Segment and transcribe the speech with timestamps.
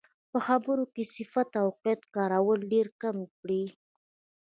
[0.31, 3.65] په خبرو کې صفت او قید کارول ډېرکم کړئ.